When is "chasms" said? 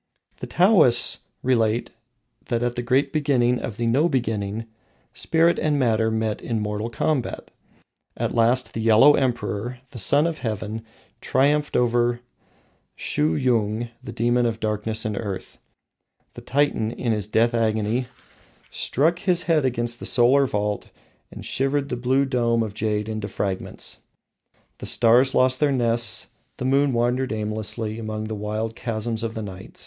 28.75-29.21